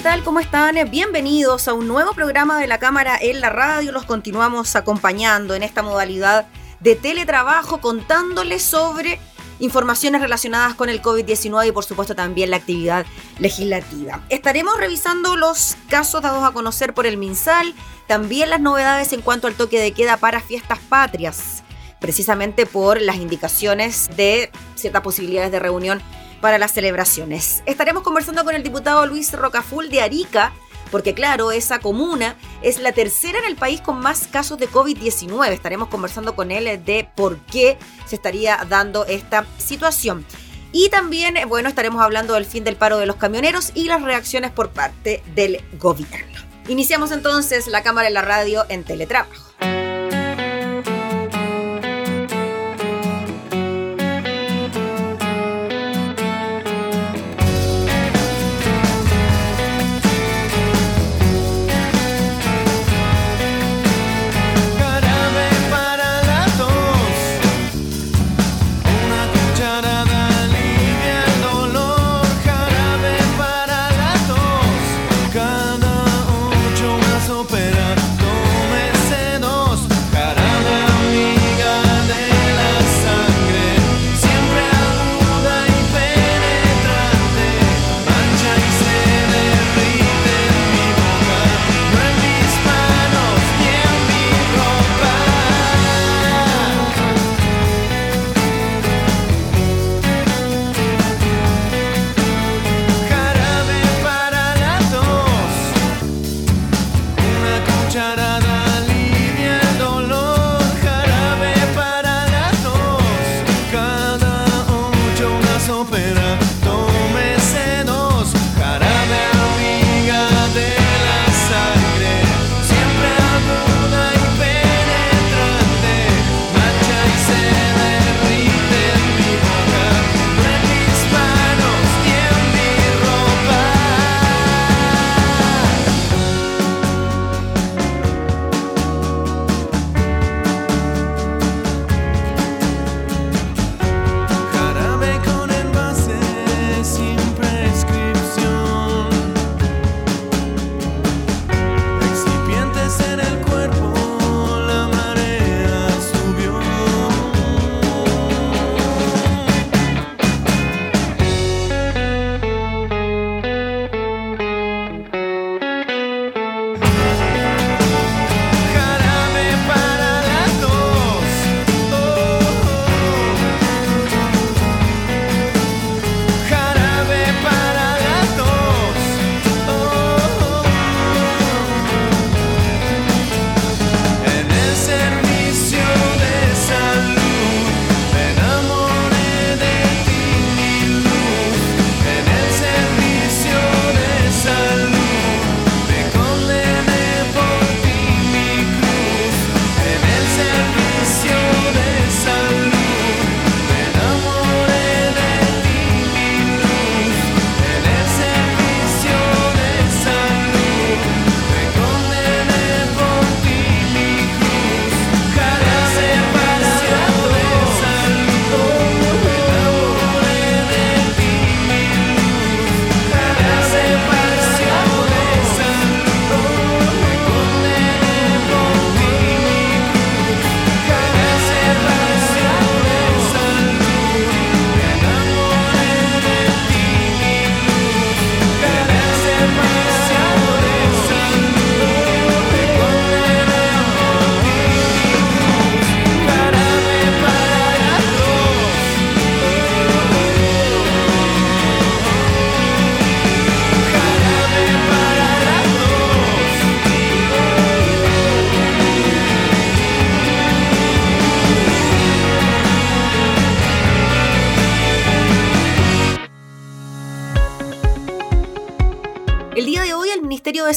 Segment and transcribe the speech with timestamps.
[0.00, 0.24] ¿Qué tal?
[0.24, 0.76] ¿Cómo están?
[0.90, 3.92] Bienvenidos a un nuevo programa de la Cámara en la Radio.
[3.92, 6.46] Los continuamos acompañando en esta modalidad
[6.80, 9.20] de teletrabajo contándoles sobre
[9.58, 13.04] informaciones relacionadas con el COVID-19 y por supuesto también la actividad
[13.40, 14.24] legislativa.
[14.30, 17.74] Estaremos revisando los casos dados a conocer por el MinSal,
[18.06, 21.62] también las novedades en cuanto al toque de queda para fiestas patrias,
[22.00, 26.00] precisamente por las indicaciones de ciertas posibilidades de reunión
[26.40, 27.62] para las celebraciones.
[27.66, 30.52] Estaremos conversando con el diputado Luis Rocaful de Arica,
[30.90, 35.48] porque claro, esa comuna es la tercera en el país con más casos de COVID-19.
[35.50, 40.24] Estaremos conversando con él de por qué se estaría dando esta situación.
[40.72, 44.50] Y también, bueno, estaremos hablando del fin del paro de los camioneros y las reacciones
[44.50, 46.38] por parte del gobierno.
[46.68, 49.89] Iniciamos entonces la cámara en la radio en teletrabajo.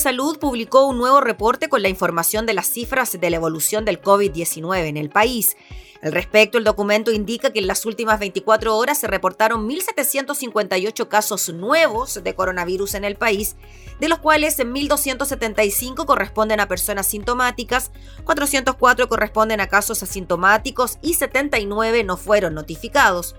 [0.04, 4.02] Salud publicó un nuevo reporte con la información de las cifras de la evolución del
[4.02, 5.56] COVID-19 en el país.
[6.02, 11.48] Al respecto, el documento indica que en las últimas 24 horas se reportaron 1.758 casos
[11.54, 13.56] nuevos de coronavirus en el país,
[14.02, 17.92] de los cuales 1.275 corresponden a personas sintomáticas,
[18.26, 23.38] 404 corresponden a casos asintomáticos y 79 no fueron notificados.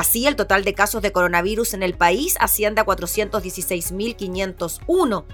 [0.00, 5.24] Así, el total de casos de coronavirus en el país asciende a 416.501.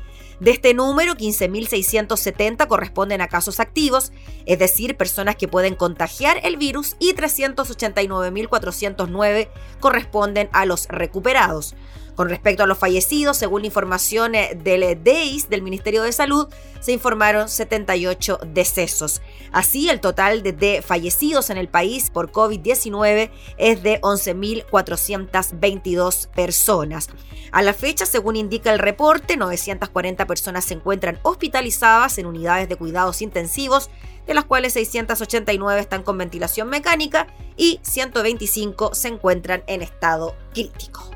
[0.41, 4.11] De este número, 15.670 corresponden a casos activos,
[4.45, 9.49] es decir, personas que pueden contagiar el virus, y 389.409
[9.79, 11.77] corresponden a los recuperados.
[12.17, 16.49] Con respecto a los fallecidos, según la información eh, del DEIS, del Ministerio de Salud,
[16.81, 19.21] se informaron 78 decesos.
[19.53, 27.11] Así, el total de, fallecidos en el país por COVID-19 es de 11.422 personas.
[27.53, 32.77] A la fecha, según indica el reporte, 940 personas se encuentran hospitalizadas en unidades de
[32.77, 33.91] cuidados intensivos,
[34.27, 41.16] de las cuales 689 están con ventilación mecánica y 125 se encuentran en estado crítico.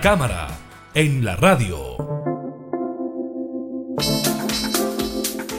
[0.00, 0.48] Cámara,
[0.94, 1.96] en la radio.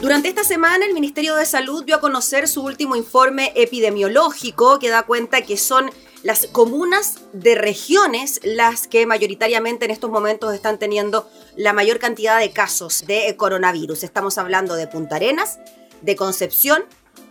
[0.00, 4.90] Durante esta semana el Ministerio de Salud dio a conocer su último informe epidemiológico que
[4.90, 5.90] da cuenta que son
[6.22, 12.38] las comunas de regiones las que mayoritariamente en estos momentos están teniendo la mayor cantidad
[12.38, 14.02] de casos de coronavirus.
[14.04, 15.58] Estamos hablando de Punta Arenas,
[16.02, 16.84] de Concepción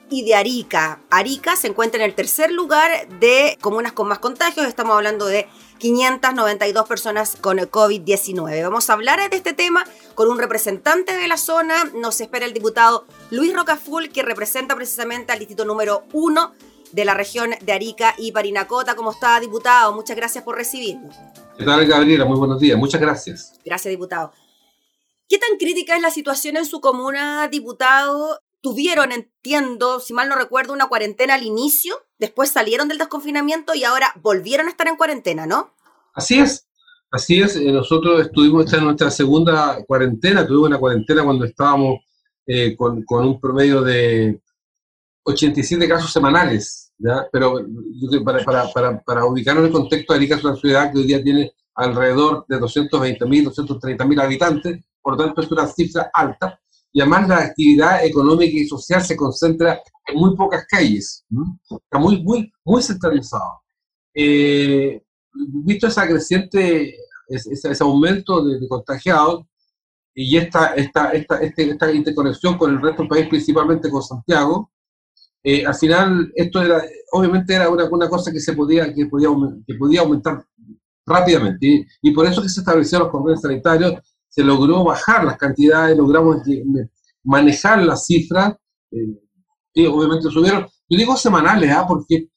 [0.09, 1.01] y de Arica.
[1.09, 4.67] Arica se encuentra en el tercer lugar de comunas con más contagios.
[4.67, 8.63] Estamos hablando de 592 personas con COVID-19.
[8.63, 11.85] Vamos a hablar de este tema con un representante de la zona.
[11.95, 16.53] Nos espera el diputado Luis Rocaful, que representa precisamente al distrito número 1
[16.91, 18.95] de la región de Arica y Parinacota.
[18.95, 19.93] ¿Cómo está, diputado?
[19.93, 21.15] Muchas gracias por recibirnos.
[21.57, 22.25] ¿Qué tal, Gabriela?
[22.25, 22.77] Muy buenos días.
[22.77, 23.53] Muchas gracias.
[23.65, 24.31] Gracias, diputado.
[25.29, 28.39] ¿Qué tan crítica es la situación en su comuna, diputado?
[28.61, 33.83] Tuvieron, entiendo, si mal no recuerdo, una cuarentena al inicio, después salieron del desconfinamiento y
[33.83, 35.73] ahora volvieron a estar en cuarentena, ¿no?
[36.13, 36.67] Así es,
[37.11, 37.55] así es.
[37.55, 41.99] Eh, nosotros estuvimos en nuestra segunda cuarentena, tuvimos una cuarentena cuando estábamos
[42.45, 44.41] eh, con, un promedio de
[45.23, 47.27] 87 casos semanales, ¿ya?
[47.31, 47.65] pero
[48.23, 51.21] para, para, para, para ubicarnos en el contexto, Arica es una ciudad que hoy día
[51.21, 56.59] tiene alrededor de 220.000, 230.000 habitantes, por lo tanto es una cifra alta,
[56.97, 61.23] y además la actividad económica y social se concentra en muy pocas calles,
[61.69, 63.61] está muy, muy, muy centralizado.
[64.15, 65.03] Eh,
[65.63, 66.95] visto esa creciente,
[67.27, 69.45] ese, ese aumento de, de, contagiados
[70.15, 74.71] y esta, esta, esta, este, esta interconexión con el resto del país, principalmente con Santiago,
[75.43, 79.29] eh, al final esto era, obviamente era una, una, cosa que se podía, que podía,
[79.67, 80.43] que podía aumentar
[81.05, 83.93] rápidamente y, por eso que se establecieron los convenios sanitarios,
[84.37, 86.43] se logró bajar las cantidades, logramos
[87.23, 88.53] manejar las cifras
[88.91, 89.19] eh,
[89.73, 91.85] y obviamente subieron, yo digo semanales, ¿ah?
[91.87, 92.29] porque,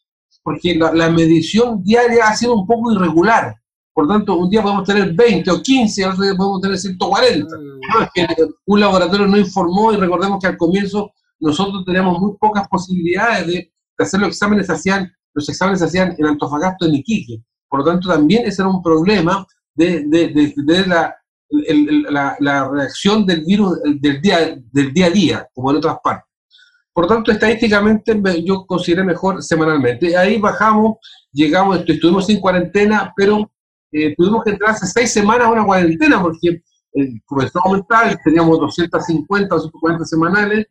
[0.43, 3.55] porque la, la, medición diaria ha sido un poco irregular,
[3.93, 8.03] por tanto un día podemos tener 20 o 15, otro día podemos tener 140, no,
[8.03, 8.27] es que
[8.65, 13.53] un laboratorio no informó y recordemos que al comienzo nosotros teníamos muy pocas posibilidades de,
[13.53, 17.45] de, hacer los exámenes, se hacían, los exámenes se hacían en Antofagasta, en Iquique.
[17.69, 21.15] Por lo tanto, también ese era un problema de, de, de, de la,
[21.51, 26.31] la, la, reacción del virus del día, del día a día, como en otras partes.
[26.93, 30.17] Por tanto, estadísticamente yo consideré mejor semanalmente.
[30.17, 30.99] Ahí bajamos,
[31.33, 33.51] llegamos, estuvimos sin cuarentena, pero
[33.93, 36.63] eh, tuvimos que entrar hace seis semanas a una cuarentena porque
[36.95, 40.67] eh, comenzó a aumentar, teníamos 250 o 240 semanales,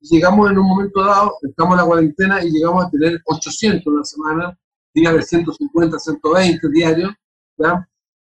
[0.00, 4.04] llegamos en un momento dado, estamos en la cuarentena y llegamos a tener 800 una
[4.04, 4.58] semana,
[4.92, 7.12] días de 150, 120 diarios.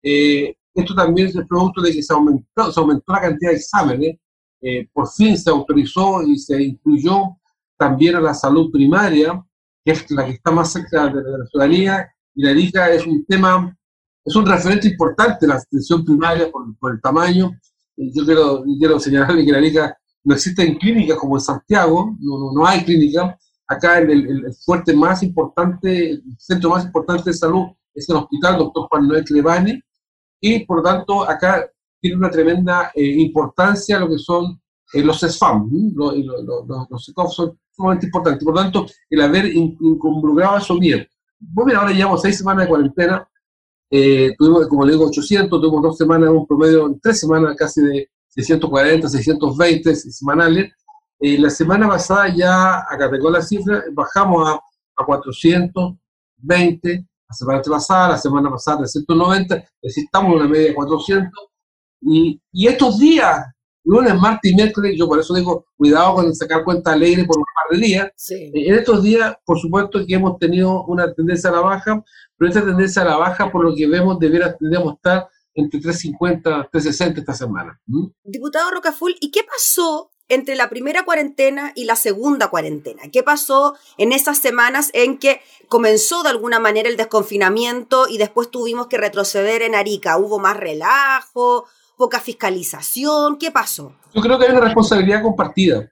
[0.04, 4.18] Eh, esto también es el producto de que se aumentó, la cantidad de exámenes,
[4.62, 7.38] eh, por fin se autorizó y se incluyó
[7.78, 9.44] también a la salud primaria,
[9.84, 13.26] que es la que está más cerca de, la ciudadanía, y la ERICA es un
[13.26, 13.76] tema,
[14.24, 17.52] es un referente importante la atención primaria por, el tamaño.
[17.96, 22.66] Yo quiero, quiero señalarle que la ERICA no existen clínicas como en Santiago, no, no,
[22.66, 23.38] hay clínica.
[23.68, 28.18] Acá el, el, el, fuerte más importante, el centro más importante de salud es el
[28.18, 28.88] hospital Dr.
[28.90, 29.82] Juan Noel Clevane,
[30.40, 34.60] y por lo tanto acá tiene una tremenda eh, importancia lo que son
[34.94, 38.44] eh, los SFAM, los, los, los SECOF son sumamente importantes.
[38.44, 41.08] Por lo tanto, el haber involucrado eso bien.
[41.40, 43.30] Bueno, mira, ahora llevamos seis semanas de cuarentena,
[43.90, 48.10] eh, tuvimos, como le digo, 800, tuvimos dos semanas, un promedio, tres semanas casi de
[48.30, 50.74] 640, 620 semanales.
[51.20, 54.60] Eh, la semana pasada ya acarregó la cifra, bajamos a,
[54.96, 60.68] a 420, la semana pasada, la semana pasada 390, es decir, estamos en una media
[60.68, 61.32] de 400.
[62.02, 63.46] Y, y estos días,
[63.84, 67.44] lunes, martes y miércoles, yo por eso digo, cuidado con sacar cuenta alegre por un
[67.44, 68.12] par de días.
[68.16, 68.36] Sí.
[68.54, 72.04] Eh, en estos días, por supuesto que hemos tenido una tendencia a la baja,
[72.38, 76.70] pero esta tendencia a la baja, por lo que vemos, debiera, deberíamos estar entre 350,
[76.72, 77.80] 360 esta semana.
[77.88, 78.08] ¿Mm?
[78.24, 83.04] Diputado Rocaful, ¿y qué pasó entre la primera cuarentena y la segunda cuarentena?
[83.12, 88.52] ¿Qué pasó en esas semanas en que comenzó de alguna manera el desconfinamiento y después
[88.52, 90.18] tuvimos que retroceder en Arica?
[90.18, 91.66] ¿Hubo más relajo,
[91.98, 93.38] poca fiscalización?
[93.38, 93.94] ¿Qué pasó?
[94.14, 95.92] Yo creo que hay una responsabilidad compartida.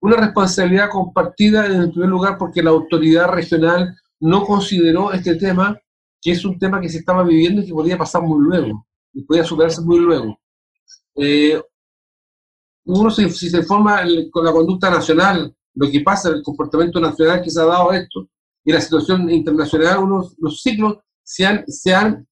[0.00, 5.78] Una responsabilidad compartida en primer lugar porque la autoridad regional no consideró este tema,
[6.20, 9.24] que es un tema que se estaba viviendo y que podía pasar muy luego y
[9.24, 10.38] podía superarse muy luego.
[11.16, 11.60] Eh,
[12.98, 17.00] uno, si, si se forma el, con la conducta nacional, lo que pasa, el comportamiento
[17.00, 18.28] nacional que se ha dado esto,
[18.64, 22.26] y la situación internacional, unos, los ciclos se han, se han,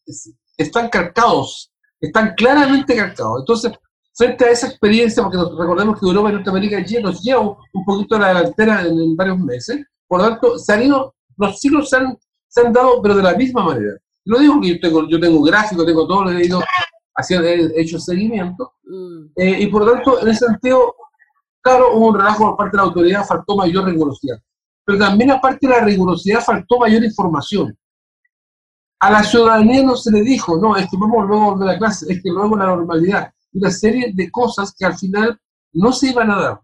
[0.56, 3.40] están calcados, están claramente calcados.
[3.40, 3.72] Entonces,
[4.14, 8.16] frente a esa experiencia, porque nos, recordemos que Europa y Norteamérica nos lleva un, poquito
[8.16, 11.96] a la delantera en, varios meses, por lo tanto, se han ido, los ciclos se
[11.96, 13.96] han, se han dado, pero de la misma manera.
[14.24, 16.60] Lo digo porque yo tengo, yo tengo gráfico, tengo todo he ido
[17.30, 18.74] he hecho seguimiento.
[18.84, 19.26] Mm.
[19.36, 20.94] Eh, y por lo tanto, en ese sentido,
[21.60, 24.38] claro, hubo un relajo por parte de la autoridad, faltó mayor rigurosidad.
[24.84, 27.76] Pero también aparte de la rigurosidad, faltó mayor información.
[29.00, 32.12] A la ciudadanía no se le dijo, no, es que vamos luego de la clase,
[32.12, 33.30] es que luego la normalidad.
[33.52, 35.38] Una serie de cosas que al final
[35.72, 36.60] no se iban a dar.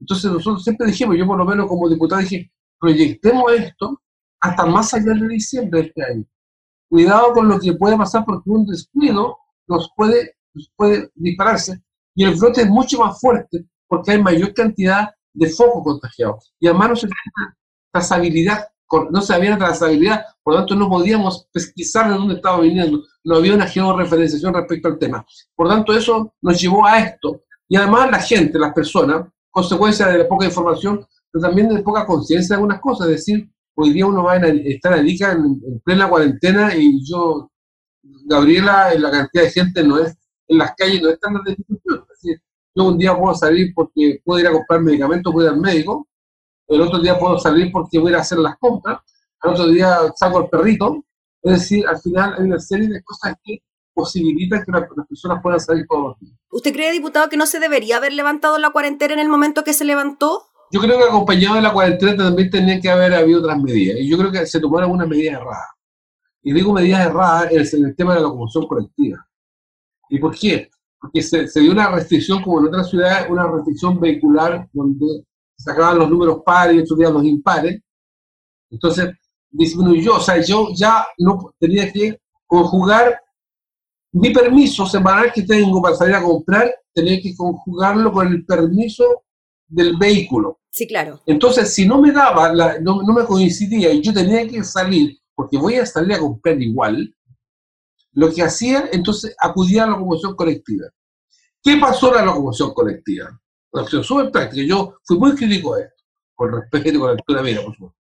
[0.00, 4.00] Entonces nosotros siempre dijimos, yo por lo menos como diputado dije, proyectemos esto
[4.40, 6.24] hasta más allá de diciembre de este año.
[6.88, 10.36] Cuidado con lo que puede pasar porque un descuido nos puede,
[10.76, 11.82] puede dispararse
[12.14, 16.54] y el brote es mucho más fuerte porque hay mayor cantidad de focos contagiados.
[16.60, 17.08] Y además no se
[19.34, 23.66] había trazabilidad, por lo tanto no podíamos pesquisar de dónde estaba viniendo, no había una
[23.66, 25.24] georreferenciación respecto al tema.
[25.54, 27.42] Por lo tanto, eso nos llevó a esto.
[27.68, 32.06] Y además la gente, las personas, consecuencia de la poca información, pero también de poca
[32.06, 33.08] conciencia de algunas cosas.
[33.08, 37.51] Es decir, hoy día uno va a estar en, en plena cuarentena y yo,
[38.02, 40.16] Gabriela, la cantidad de gente no es,
[40.48, 42.02] en las calles no es tan de discusión.
[42.02, 42.42] Es decir,
[42.74, 46.08] yo un día puedo salir porque puedo ir a comprar medicamentos, voy al médico,
[46.68, 49.00] el otro día puedo salir porque voy a hacer las compras,
[49.42, 51.04] el otro día saco al perrito.
[51.42, 55.60] Es decir, al final hay una serie de cosas que posibilitan que las personas puedan
[55.60, 56.38] salir todos los días.
[56.50, 59.72] ¿Usted cree, diputado, que no se debería haber levantado la cuarentena en el momento que
[59.72, 60.44] se levantó?
[60.70, 63.98] Yo creo que acompañado de la cuarentena también tenía que haber habido otras medidas.
[64.00, 65.66] Y yo creo que se tomaron una medida errada.
[66.42, 69.26] Y digo medidas erradas en el tema de la locomoción colectiva.
[70.08, 70.70] ¿Y por qué?
[71.00, 75.24] Porque se, dio una restricción, como en otras ciudades, una restricción vehicular donde
[75.56, 77.80] se sacaban los números pares y otros días los impares.
[78.70, 79.10] Entonces
[79.50, 83.20] disminuyó, o sea, yo ya no tenía que conjugar
[84.12, 89.24] mi permiso semanal que tengo para salir a comprar, tenía que conjugarlo con el permiso
[89.66, 90.60] del vehículo.
[90.70, 91.20] Sí, claro.
[91.26, 95.76] Entonces, si no me daba, no, me coincidía y yo tenía que salir, porque voy
[95.76, 97.14] a salir a comprar igual,
[98.12, 100.86] lo que hacía, entonces acudía a la locomoción colectiva.
[101.62, 103.40] ¿Qué pasó en la locomoción colectiva?
[103.72, 104.66] Una opción súper práctica.
[104.66, 107.98] Yo fui muy crítico de esto, con respeto y con la altura mía, por supuesto.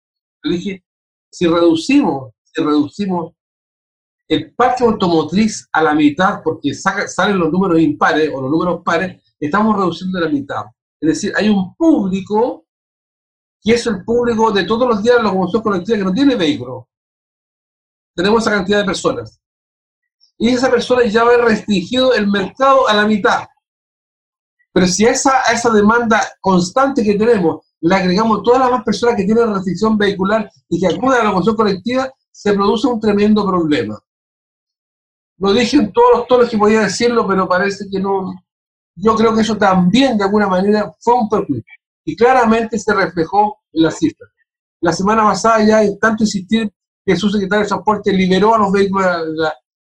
[0.45, 0.85] Yo dije,
[1.31, 3.35] si reducimos, si reducimos
[4.29, 9.23] el parque automotriz a la mitad, porque salen los números impares o los números pares,
[9.41, 10.64] estamos reduciendo la mitad.
[11.01, 12.67] Es decir, hay un público
[13.61, 16.37] que es el público de todos los días de la locomoción colectiva que no tiene
[16.37, 16.88] vehículo.
[18.19, 19.41] Tenemos esa cantidad de personas.
[20.37, 23.47] Y esa persona ya va restringido el mercado a la mitad.
[24.73, 28.83] Pero si a esa, a esa demanda constante que tenemos le agregamos todas las más
[28.83, 32.99] personas que tienen restricción vehicular y que acuden a la locomoción colectiva, se produce un
[32.99, 33.97] tremendo problema.
[35.37, 38.35] Lo dije en todos los tonos que podía decirlo, pero parece que no.
[38.97, 41.73] Yo creo que eso también, de alguna manera, fue un perjuicio.
[42.05, 44.29] Y claramente se reflejó en las cifras.
[44.81, 46.73] La semana pasada, ya tanto insistir
[47.09, 49.07] que su secretario de Transporte liberó a los vehículos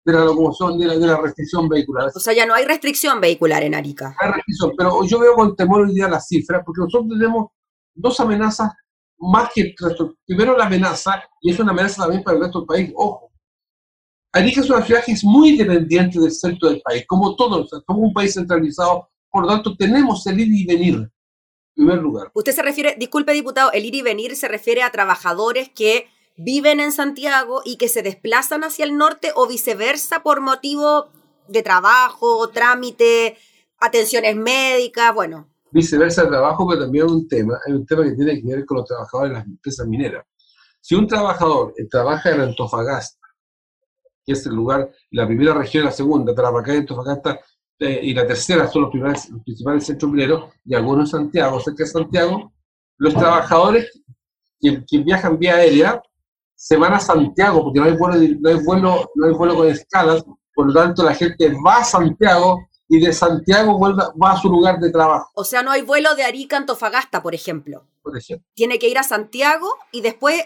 [0.03, 2.09] de la, locomoción, de la, restricción vehicular.
[2.13, 4.15] O sea, ya no hay restricción vehicular en Arica.
[4.19, 7.51] Hay restricción, pero yo veo con temor hoy día las cifras, porque nosotros tenemos
[7.93, 8.71] dos amenazas
[9.19, 10.15] más que el resto.
[10.25, 13.31] Primero la amenaza, y es una amenaza también para el resto del país, ojo,
[14.31, 17.85] Arica es una ciudad que es muy dependiente del centro del país, como todos, somos
[18.07, 21.11] un país centralizado, por lo tanto tenemos el ir y venir, en
[21.75, 22.31] primer lugar.
[22.33, 26.79] Usted se refiere, disculpe diputado, el ir y venir se refiere a trabajadores que viven
[26.79, 31.09] en Santiago y que se desplazan hacia el norte o viceversa por motivo
[31.47, 33.37] de trabajo, trámite,
[33.79, 35.49] atenciones médicas, bueno.
[35.71, 38.87] Viceversa trabajo, pero también un tema, hay un tema que tiene que ver con los
[38.87, 40.25] trabajadores de las empresas mineras.
[40.79, 43.23] Si un trabajador trabaja en Antofagasta
[44.25, 47.39] que es el lugar, la primera región la segunda, Tarapacá y Antofagasta,
[47.79, 48.91] eh, y la tercera son los,
[49.43, 52.53] principales centros mineros, y algunos Santiago, cerca de Santiago,
[52.97, 54.01] los trabajadores
[54.61, 56.01] que, viajan vía aérea
[56.63, 59.67] se van a Santiago, porque no hay, vuelo, no, hay vuelo, no hay vuelo con
[59.67, 60.23] escalas,
[60.55, 64.47] por lo tanto la gente va a Santiago y de Santiago vuelve, va a su
[64.47, 65.29] lugar de trabajo.
[65.35, 67.85] O sea, no hay vuelo de Arica a Antofagasta, por ejemplo.
[68.01, 68.47] Por ejemplo.
[68.53, 70.41] Tiene que ir a Santiago y después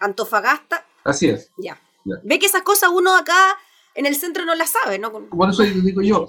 [0.00, 0.86] Antofagasta.
[1.04, 1.50] Así es.
[1.58, 1.78] Ya.
[2.24, 3.36] Ve que esas cosas uno acá
[3.94, 5.12] en el centro no las sabe, ¿no?
[5.12, 6.28] Por eso digo yo,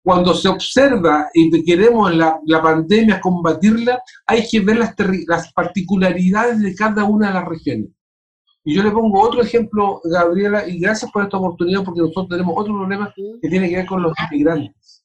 [0.00, 4.94] cuando se observa y queremos la, la pandemia combatirla, hay que ver las,
[5.26, 7.90] las particularidades de cada una de las regiones.
[8.70, 12.54] Y yo le pongo otro ejemplo, Gabriela, y gracias por esta oportunidad, porque nosotros tenemos
[12.56, 15.04] otro problema que tiene que ver con los inmigrantes.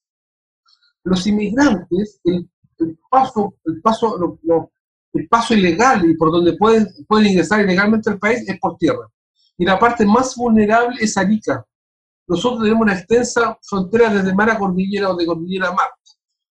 [1.04, 2.48] Los inmigrantes, el,
[3.10, 4.38] paso, el paso,
[5.14, 9.10] el paso ilegal y por donde pueden, pueden ingresar ilegalmente al país es por tierra
[9.58, 11.66] y la parte más vulnerable es Arica.
[12.28, 15.90] Nosotros tenemos una extensa frontera desde mar a cordillera o de cordillera a mar,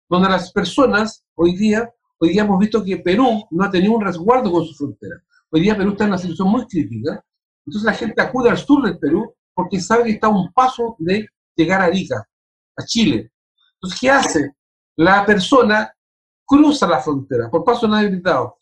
[0.08, 4.04] donde las personas hoy día, hoy día hemos visto que Perú no ha tenido un
[4.04, 5.22] resguardo con su frontera.
[5.54, 7.24] Hoy día Perú está en una situación muy crítica,
[7.64, 10.96] entonces la gente acude al sur del Perú porque sabe que está a un paso
[10.98, 12.28] de llegar a Arica,
[12.76, 13.30] a Chile.
[13.74, 14.56] Entonces, ¿qué hace?
[14.96, 15.94] La persona
[16.44, 18.56] cruza la frontera por paso no habilitado.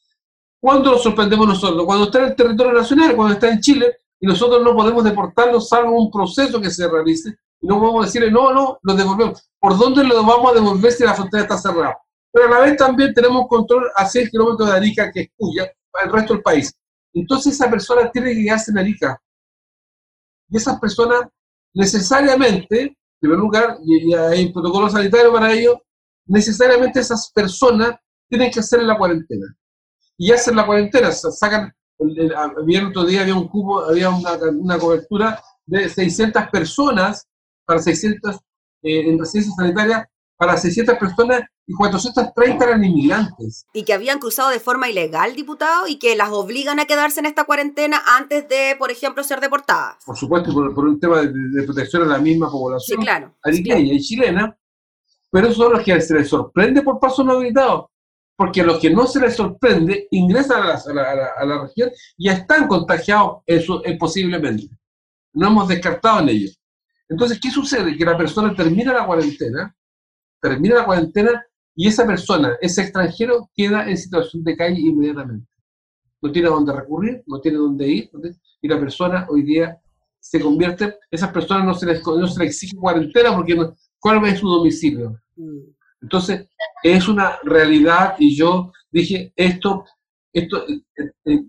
[0.60, 1.82] ¿Cuándo lo sorprendemos nosotros?
[1.86, 5.62] Cuando está en el territorio nacional, cuando está en Chile, y nosotros no podemos deportarlo
[5.62, 9.48] salvo un proceso que se realice, y no podemos decirle, no, no, lo devolvemos.
[9.58, 11.96] ¿Por dónde lo vamos a devolver si la frontera está cerrada?
[12.30, 15.72] Pero a la vez también tenemos control a 6 kilómetros de Arica, que es cuya,
[16.04, 16.70] el resto del país.
[17.14, 19.20] Entonces esa persona tiene que quedarse en Arica.
[20.48, 21.22] Y esas personas
[21.74, 25.80] necesariamente, en primer lugar, y hay protocolo sanitario para ello,
[26.26, 27.96] necesariamente esas personas
[28.28, 29.46] tienen que hacer la cuarentena.
[30.16, 34.78] Y hacen la cuarentena, sacan, el, el, otro día había un cubo, había una, una,
[34.78, 37.26] cobertura de 600 personas
[37.64, 38.36] para 600
[38.82, 43.66] eh, en residencia sanitaria para 600 personas y 430 eran inmigrantes.
[43.72, 47.26] Y que habían cruzado de forma ilegal, diputado, y que las obligan a quedarse en
[47.26, 49.96] esta cuarentena antes de, por ejemplo, ser deportadas.
[50.04, 53.94] Por supuesto, por, por un tema de, protección a la misma población sí, claro, ariqueña
[53.94, 54.54] y chilena,
[55.30, 57.90] pero esos son los que se les sorprende por paso no habilitado,
[58.36, 62.26] porque a los que no se les sorprende ingresan a la, a la, región y
[62.26, 64.68] ya están contagiados eso, es posiblemente.
[65.32, 66.60] No hemos descartado en ellos.
[67.08, 67.96] Entonces, ¿qué sucede?
[67.96, 69.74] Que la persona termina la cuarentena,
[70.38, 71.42] termina la cuarentena
[71.74, 75.46] y esa persona, ese extranjero, queda en situación de calle inmediatamente.
[76.20, 78.10] No tiene a dónde recurrir, no tiene dónde ir,
[78.60, 79.80] y la persona hoy día
[80.20, 84.24] se convierte, esas personas no se les, no se les exige cuarentena porque no, ¿cuál
[84.26, 85.20] es su domicilio?
[86.00, 86.46] Entonces,
[86.82, 89.84] es una realidad y yo dije, esto,
[90.32, 91.44] esto, eh, eh, eh,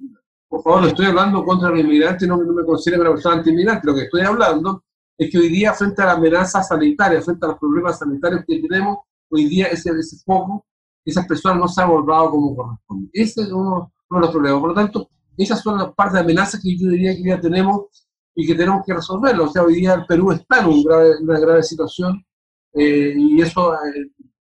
[0.48, 3.88] por favor, no estoy hablando contra los inmigrantes, no, no me considero una persona anti-inmigrante,
[3.88, 4.84] lo que estoy hablando
[5.18, 8.60] es que hoy día, frente a la amenaza sanitaria, frente a los problemas sanitarios que
[8.60, 9.00] tenemos,
[9.34, 10.66] hoy día ese, ese foco,
[11.04, 13.10] esas personas no se han abordado como corresponde.
[13.14, 14.60] Ese es uno, de los problemas.
[14.60, 18.08] Por lo tanto, esas son las partes de amenazas que yo diría que ya tenemos
[18.36, 19.46] y que tenemos que resolverlo.
[19.46, 20.68] O sea, hoy día el Perú está en
[21.24, 22.24] una grave situación
[22.74, 24.12] eh, y eso eh,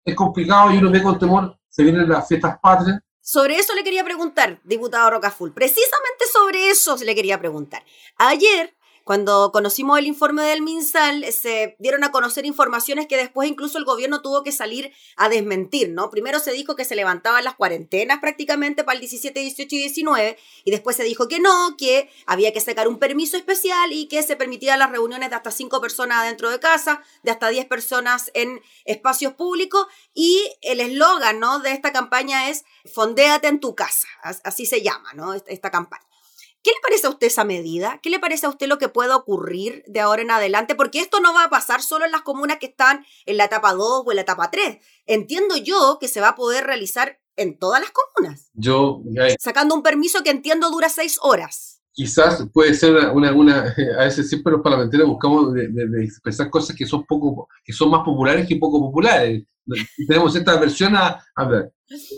[0.04, 3.00] es complicado y uno ve con temor, se vienen las fiestas patrias.
[3.22, 5.52] Sobre eso le quería preguntar, diputado Rocaful.
[5.52, 7.84] Precisamente sobre eso le quería preguntar.
[8.18, 8.76] Ayer
[9.06, 13.86] cuando conocimos el informe del MinSal, se dieron a conocer informaciones que después incluso el
[13.86, 16.10] gobierno tuvo que salir a desmentir, ¿no?
[16.10, 20.38] Primero se dijo que se levantaban las cuarentenas prácticamente para el 17, 18 y 19,
[20.64, 24.24] y después se dijo que no, que había que sacar un permiso especial y que
[24.24, 28.32] se permitían las reuniones de hasta 5 personas dentro de casa, de hasta 10 personas
[28.34, 31.60] en espacios públicos, y el eslogan, ¿no?
[31.60, 35.36] De esta campaña es Fondéate en tu casa, así se llama, ¿no?
[35.36, 36.15] Esta campaña.
[36.66, 38.00] ¿Qué le parece a usted esa medida?
[38.02, 40.74] ¿Qué le parece a usted lo que pueda ocurrir de ahora en adelante?
[40.74, 43.74] Porque esto no va a pasar solo en las comunas que están en la etapa
[43.74, 44.80] 2 o en la etapa 3.
[45.06, 48.50] Entiendo yo que se va a poder realizar en todas las comunas.
[48.56, 49.04] Yo,
[49.40, 51.84] Sacando un permiso que entiendo dura seis horas.
[51.92, 55.70] Quizás puede ser una, una, a veces siempre los parlamentarios buscamos de,
[56.04, 59.44] expresar cosas que son poco, que son más populares que poco populares.
[60.08, 61.72] Tenemos esta versión a, a ver,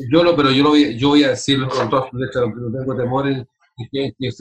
[0.10, 2.72] yo lo, pero yo lo voy, yo voy a decirlo con todas sus letras, no
[2.72, 3.46] tengo temor en,
[3.92, 4.38] que, es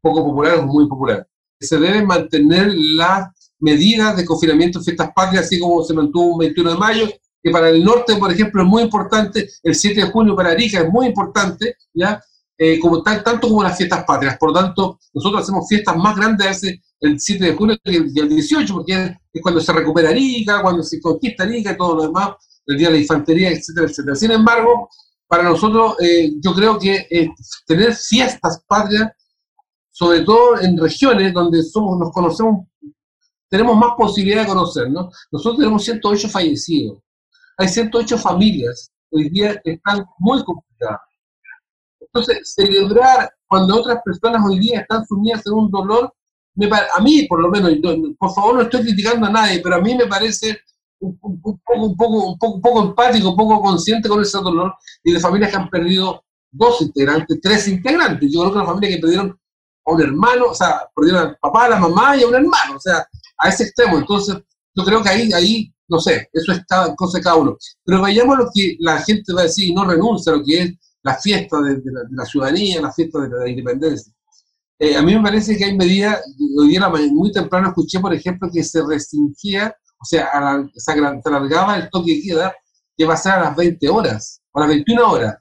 [0.00, 1.26] poco popular o muy popular.
[1.60, 6.38] Se deben mantener las medidas de confinamiento en fiestas patrias, así como se mantuvo un
[6.38, 7.08] 21 de mayo,
[7.42, 10.80] que para el norte, por ejemplo, es muy importante, el 7 de junio para Arica
[10.80, 12.20] es muy importante, ¿ya?
[12.60, 14.36] Eh, como tanto como las fiestas patrias.
[14.36, 16.62] Por lo tanto, nosotros hacemos fiestas más grandes
[17.00, 21.00] el 7 de junio que el, 18, porque es, cuando se recupera Arica, cuando se
[21.00, 22.30] conquista Arica y todo lo demás,
[22.66, 24.16] el Día de la Infantería, etcétera, etcétera.
[24.16, 24.88] Sin embargo,
[25.28, 27.30] para nosotros, eh, yo creo que eh,
[27.66, 29.12] tener fiestas patrias,
[29.90, 32.66] sobre todo en regiones donde somos, nos conocemos,
[33.50, 35.14] tenemos más posibilidad de conocernos.
[35.30, 36.98] Nosotros tenemos 108 fallecidos.
[37.58, 41.00] Hay 108 familias hoy día que están muy complicadas.
[42.00, 46.12] Entonces, celebrar cuando otras personas hoy día están sumidas en un dolor,
[46.54, 47.72] me, a mí por lo menos,
[48.18, 50.58] por favor no estoy criticando a nadie, pero a mí me parece
[51.00, 54.74] un, poco, un, poco, un, poco, un poco empático, un poco consciente con ese dolor
[55.04, 58.30] y de familias que han perdido dos integrantes, tres integrantes.
[58.32, 59.38] Yo creo que una familia que perdieron
[59.86, 62.76] a un hermano, o sea, perdieron al papá, a la mamá y a un hermano,
[62.76, 63.06] o sea,
[63.38, 63.98] a ese extremo.
[63.98, 64.36] Entonces,
[64.74, 67.56] yo creo que ahí, ahí no sé, eso es cada cosa de cada uno.
[67.84, 70.44] Pero vayamos a lo que la gente va a decir y no renuncia a lo
[70.44, 71.80] que es la fiesta de,
[72.10, 74.12] la, ciudadanía, la fiesta de la, independencia.
[74.78, 76.20] Eh, a mí me parece que hay medidas,
[76.56, 80.30] hoy día muy temprano escuché, por ejemplo, que se restringía o sea,
[80.74, 82.56] se alargaba el toque de queda
[82.96, 85.36] que va a ser a las 20 horas, o a las 21 horas.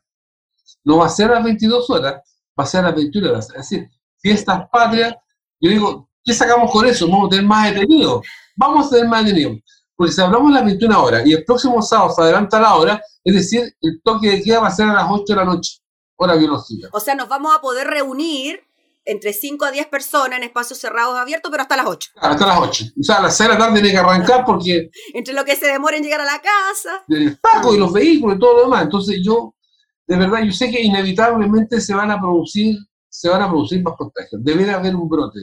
[0.84, 2.13] No va a ser a las 22 horas,
[2.60, 3.50] va a ser a las 21 horas.
[3.50, 3.89] Es decir,
[4.20, 5.15] fiestas patrias,
[5.60, 7.08] yo digo, ¿qué sacamos con eso?
[7.08, 8.26] Vamos a tener más detenidos.
[8.56, 9.60] Vamos a tener más detenidos.
[9.96, 13.02] Porque si hablamos de las 21 horas y el próximo sábado se adelanta la hora,
[13.24, 15.80] es decir, el toque de queda va a ser a las 8 de la noche,
[16.17, 16.89] hora biológica.
[16.91, 18.62] O sea, nos vamos a poder reunir
[19.08, 22.12] entre 5 a 10 personas en espacios cerrados abiertos, pero hasta las 8.
[22.15, 22.86] hasta las 8.
[23.00, 24.89] O sea, a las 6 de la tarde tiene que arrancar porque...
[25.13, 27.06] entre lo que se demora en llegar a la casa.
[27.08, 28.84] El pago y los vehículos y todo lo demás.
[28.84, 29.56] Entonces yo,
[30.06, 32.76] de verdad, yo sé que inevitablemente se van a producir,
[33.10, 34.43] se van a producir más contagios.
[34.43, 35.39] Debe haber un brote.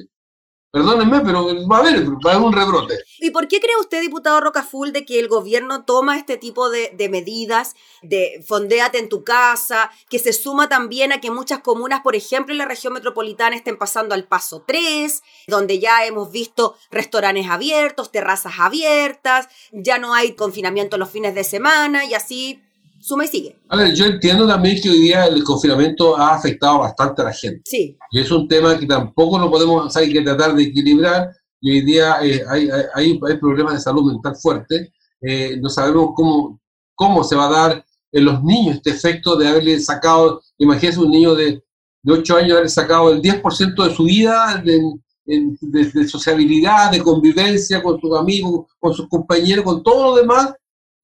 [0.74, 2.98] Perdónenme, pero va a haber, va a un rebrote.
[3.20, 6.90] ¿Y por qué cree usted, diputado Rocaful, de que el gobierno toma este tipo de,
[6.96, 12.00] de, medidas, de fondéate en tu casa, que se suma también a que muchas comunas,
[12.00, 16.74] por ejemplo, en la región metropolitana, estén pasando al paso 3, donde ya hemos visto
[16.90, 22.60] restaurantes abiertos, terrazas abiertas, ya no hay confinamiento los fines de semana y así
[23.04, 23.58] suma y sigue.
[23.68, 27.32] A ver, yo entiendo también que hoy día el confinamiento ha afectado bastante a la
[27.32, 27.60] gente.
[27.66, 27.98] Sí.
[28.10, 31.28] Y es un tema que tampoco lo podemos, hay que tratar de equilibrar.
[31.60, 34.90] Y hoy día eh, hay, hay, hay, problemas de salud mental fuertes.
[35.20, 36.60] Eh, no sabemos cómo,
[36.94, 41.10] cómo se va a dar en los niños este efecto de haberle sacado, imagínense un
[41.10, 41.62] niño de,
[42.02, 44.80] de 8 años haberle sacado el 10% de su vida de,
[45.24, 50.54] de, de, sociabilidad, de convivencia con sus amigos, con sus compañeros, con todo lo demás,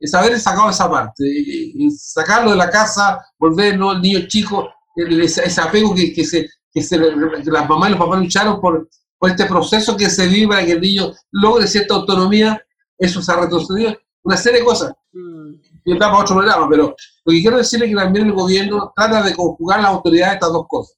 [0.00, 5.44] es haber sacado esa parte, y sacarlo de la casa, volverlo al niño chico, ese,
[5.44, 8.88] ese apego que, que, se, que, se, que las mamás y los papás lucharon por,
[9.18, 12.60] por este proceso que se vive para que el niño logre cierta autonomía,
[12.96, 14.92] eso se ha retrocedido, una serie de cosas.
[15.12, 15.54] Mm.
[15.84, 19.22] Y para otro programa, pero lo que quiero decirle es que también el gobierno trata
[19.22, 20.96] de conjugar las autoridades de estas dos cosas.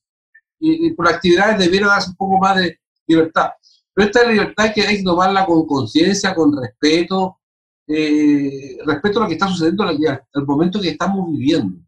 [0.59, 3.51] Y, y por actividades debiera darse un poco más de libertad.
[3.95, 7.39] Pero esta libertad que hay que tomarla con conciencia, con respeto,
[7.87, 9.99] eh, respecto a lo que está sucediendo al,
[10.33, 11.79] al momento que estamos viviendo.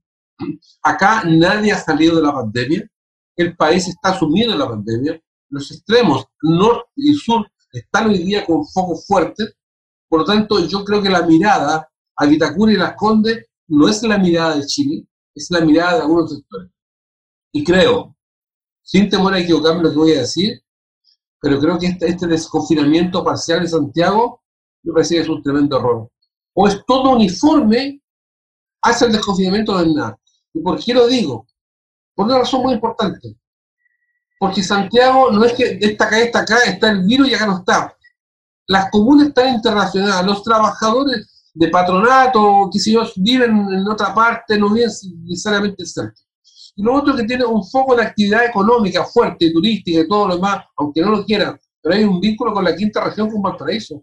[0.82, 2.88] Acá nadie ha salido de la pandemia,
[3.36, 8.44] el país está sumido en la pandemia, los extremos norte y sur están hoy día
[8.44, 9.56] con focos fuertes,
[10.08, 14.02] por lo tanto yo creo que la mirada a Vitacura y Las Condes no es
[14.02, 16.70] la mirada de Chile, es la mirada de algunos sectores.
[17.52, 18.16] Y creo,
[18.82, 20.60] sin temor a equivocarme lo que voy a decir,
[21.40, 24.43] pero creo que este, este desconfinamiento parcial de Santiago
[24.84, 26.08] me parece es un tremendo error.
[26.54, 28.00] O es todo uniforme
[28.82, 30.18] hacia el desconfinamiento es nada.
[30.52, 31.46] ¿Y por qué lo digo?
[32.14, 33.36] Por una razón muy importante.
[34.38, 37.58] Porque Santiago no es que esta acá, esta acá, está el virus y acá no
[37.58, 37.96] está.
[38.66, 44.58] Las comunas están internacionales, los trabajadores de patronato, que si ellos viven en otra parte,
[44.58, 44.90] no viven
[45.24, 46.20] necesariamente cerca.
[46.76, 50.34] Y lo otro que tiene un foco de actividad económica fuerte, turística y todo lo
[50.34, 54.02] demás, aunque no lo quieran, pero hay un vínculo con la quinta región con Valparaíso.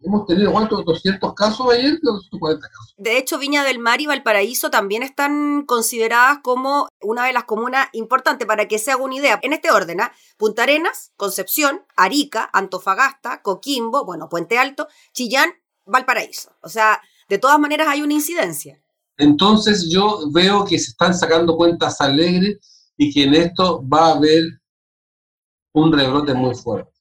[0.00, 0.84] Hemos tenido, ¿cuántos?
[0.84, 2.94] 200 casos ayer, 240 casos.
[2.96, 7.88] De hecho, Viña del Mar y Valparaíso también están consideradas como una de las comunas
[7.92, 9.40] importantes, para que se haga una idea.
[9.42, 10.12] En este orden, ¿ah?
[10.36, 15.50] Punta Arenas, Concepción, Arica, Antofagasta, Coquimbo, bueno, Puente Alto, Chillán,
[15.84, 16.52] Valparaíso.
[16.60, 18.80] O sea, de todas maneras hay una incidencia.
[19.16, 24.14] Entonces yo veo que se están sacando cuentas alegres y que en esto va a
[24.14, 24.44] haber
[25.72, 26.97] un rebrote muy fuerte.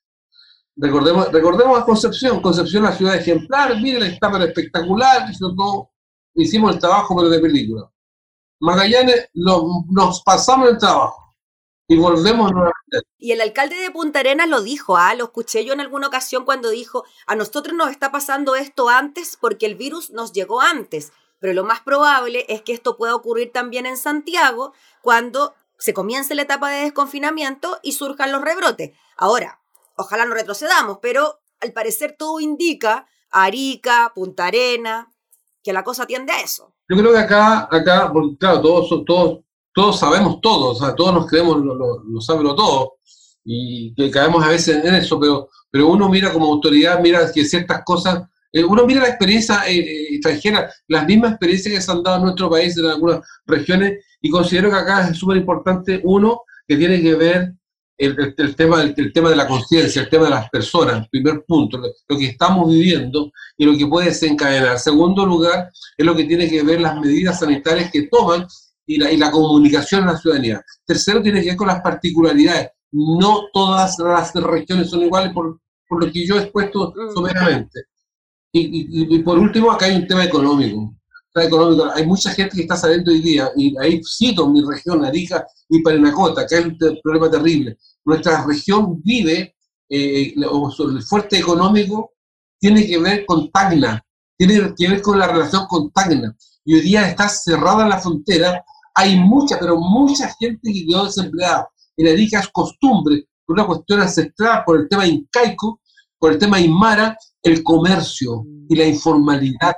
[0.79, 5.89] Recordemos, recordemos a Concepción, Concepción la ciudad ejemplar, miren, está pero espectacular, todo,
[6.35, 7.91] hicimos el trabajo pero de película.
[8.59, 11.35] Magallanes nos pasamos el trabajo
[11.87, 13.07] y volvemos nuevamente.
[13.17, 15.15] Y el alcalde de Punta Arenas lo dijo, ¿ah?
[15.15, 19.35] lo escuché yo en alguna ocasión cuando dijo, a nosotros nos está pasando esto antes
[19.39, 23.51] porque el virus nos llegó antes, pero lo más probable es que esto pueda ocurrir
[23.51, 28.91] también en Santiago cuando se comience la etapa de desconfinamiento y surjan los rebrotes.
[29.15, 29.59] Ahora,
[29.97, 35.11] ojalá no retrocedamos, pero al parecer todo indica Arica, Punta Arena,
[35.63, 36.73] que la cosa tiende a eso.
[36.87, 39.39] Yo creo que acá, acá porque claro, todos, todos,
[39.73, 42.93] todos sabemos todo, o sea, todos nos creemos lo, lo, lo sabemos todo,
[43.43, 47.45] y que caemos a veces en eso, pero, pero uno mira como autoridad, mira que
[47.45, 51.91] ciertas cosas, eh, uno mira la experiencia eh, eh, extranjera, las mismas experiencias que se
[51.91, 56.01] han dado en nuestro país, en algunas regiones, y considero que acá es súper importante,
[56.03, 57.53] uno, que tiene que ver
[57.97, 61.79] el, el, tema, el, tema de la conciencia, el tema de las personas, primer punto,
[61.79, 64.77] lo que estamos viviendo y lo que puede desencadenar.
[64.79, 68.45] Segundo lugar, es lo que tiene que ver las medidas sanitarias que toman
[68.85, 70.63] y la, y la comunicación a la ciudadanía.
[70.85, 72.69] Tercero, tiene que ver con las particularidades.
[72.91, 77.13] No todas las regiones son iguales por, por lo que yo he expuesto mm.
[77.13, 77.85] someramente.
[78.51, 80.96] Y, y, y, por último, acá hay un tema económico.
[81.43, 81.89] Económico.
[81.93, 85.81] Hay mucha gente que está saliendo hoy día, y ahí cito mi región, Arica y
[85.81, 89.53] Parinacota, que es un problema terrible nuestra región vive,
[89.89, 92.13] eh, el fuerte económico
[92.57, 94.01] tiene que ver con Tacna,
[94.37, 96.33] tiene que ver con la relación con Tacna.
[96.63, 98.63] Y hoy día está cerrada la frontera,
[98.95, 101.67] hay mucha, pero mucha gente que quedó desempleada.
[101.97, 105.81] En Arica es costumbre, por una cuestión ancestral, por el tema incaico,
[106.17, 109.75] por el tema aymara, el comercio y la informalidad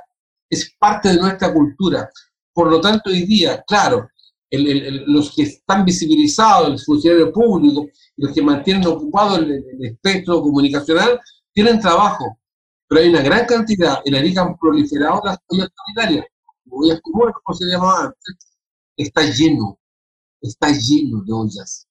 [0.50, 2.10] es parte de nuestra cultura.
[2.52, 4.08] Por lo tanto, hoy día, claro,
[4.50, 11.20] los que están visibilizados, el funcionario público, los que mantienen ocupado el, espectro comunicacional,
[11.52, 12.38] tienen trabajo.
[12.88, 16.26] Pero hay una gran cantidad, en la han proliferado las ollas sanitarias,
[16.68, 18.36] ollas comunes, como se llamaba antes,
[18.96, 19.78] está lleno,
[20.40, 21.86] está lleno de ollas.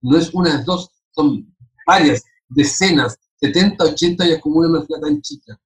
[0.00, 1.54] No es una, dos, son
[1.86, 5.60] varias, decenas, 70, 80 ollas comunes en una ciudad tan chica.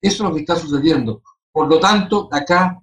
[0.00, 1.22] Eso es lo que está sucediendo.
[1.56, 2.78] Por lo tanto, acá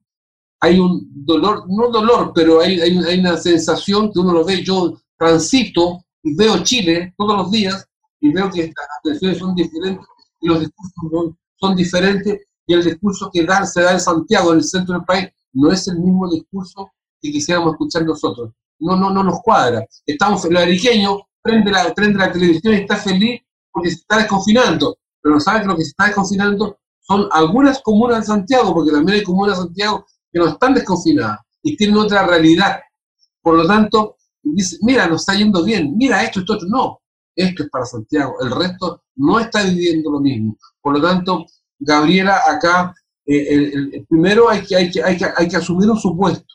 [0.60, 5.00] hay un dolor, no dolor, pero hay, hay, una sensación que uno lo ve, yo
[5.16, 7.88] transito y veo Chile todos los días
[8.20, 10.04] y veo que estas atenciones son diferentes
[10.42, 14.58] y los discursos son, diferentes y el discurso que da, se da en Santiago, en
[14.58, 18.54] el centro del país, no es el mismo discurso que quisiéramos escuchar nosotros.
[18.80, 19.86] No, no, no nos cuadra.
[20.04, 23.40] Estamos, el ariqueño prende la, prende la televisión y está feliz
[23.72, 27.82] porque se está desconfinando, pero no sabe que lo que se está desconfinando son algunas
[27.82, 31.98] comunas de Santiago, porque también hay comunas de Santiago que no están desconfinadas y tienen
[31.98, 32.80] otra realidad.
[33.42, 36.68] Por lo tanto, dice, mira, nos está yendo bien, mira esto, esto, otro.
[36.68, 37.02] No,
[37.36, 40.58] esto es para Santiago, el resto no está viviendo lo mismo.
[40.82, 41.46] Por lo tanto,
[41.80, 42.94] Gabriela, acá,
[43.26, 46.54] eh, el, primero hay que, hay, que, hay, que, hay que asumir un supuesto.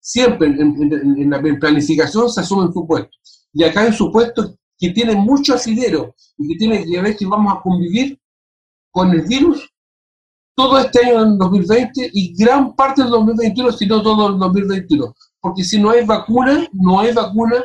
[0.00, 3.10] Siempre en, la planificación se asume un supuesto.
[3.52, 7.26] Y acá hay un supuesto que tiene mucho asidero y que tiene que ver que
[7.26, 8.18] vamos a convivir
[8.96, 9.70] con el virus
[10.56, 15.14] todo este año en 2020 y gran parte del 2021, si no todo el 2021.
[15.38, 17.62] Porque si no hay vacuna, no hay vacuna,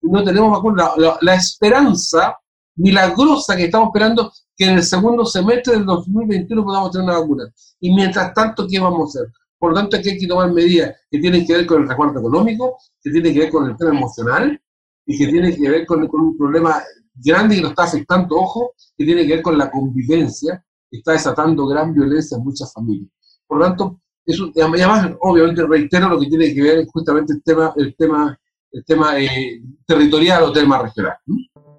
[0.00, 0.92] no tenemos vacuna.
[1.20, 2.38] La, esperanza
[2.76, 7.44] milagrosa que estamos esperando que en el segundo semestre del 2021 podamos tener una vacuna.
[7.80, 9.32] Y mientras tanto, ¿qué vamos a hacer?
[9.58, 12.20] Por lo tanto, aquí hay que tomar medidas que tienen que ver con el recuerdo
[12.20, 14.58] económico, que tienen que ver con el tema emocional
[15.04, 16.82] y que tienen que ver con, con un problema
[17.14, 20.64] grande que nos está afectando, ojo, que tiene que ver con la convivencia
[20.98, 23.10] está desatando gran violencia en muchas familias.
[23.46, 27.72] Por lo tanto, eso, además, obviamente, reitero lo que tiene que ver justamente el tema,
[27.76, 28.38] el tema,
[28.72, 31.16] el tema eh, territorial o tema regional.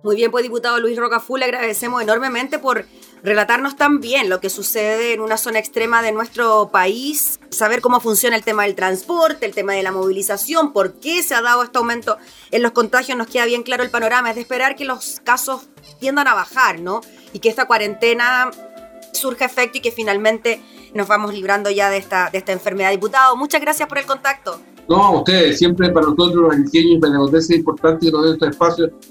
[0.04, 2.86] Muy bien, pues diputado Luis Rocafú, le agradecemos enormemente por
[3.26, 8.00] relatarnos tan bien lo que sucede en una zona extrema de nuestro país, saber cómo
[8.00, 11.64] funciona el tema del transporte, el tema de la movilización, por qué se ha dado
[11.64, 12.18] este aumento
[12.52, 15.68] en los contagios, nos queda bien claro el panorama, es de esperar que los casos
[16.00, 17.02] tiendan a bajar, ¿no?
[17.34, 18.52] Y que esta cuarentena
[19.12, 20.62] surja efecto y que finalmente
[20.94, 22.92] nos vamos librando ya de esta, enfermedad.
[22.92, 24.60] Diputado, muchas gracias por el contacto.
[24.88, 28.56] No, a ustedes, siempre para nosotros los antiguos y es importante que nos den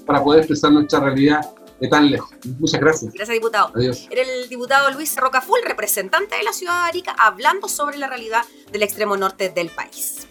[0.05, 1.41] para poder expresar nuestra realidad
[1.79, 2.29] de tan lejos.
[2.59, 3.13] Muchas gracias.
[3.13, 3.71] Gracias, diputado.
[3.75, 4.07] Adiós.
[4.09, 8.43] Era el diputado Luis Rocaful, representante de la ciudad de Arica, hablando sobre la realidad
[8.71, 10.27] del extremo norte del país.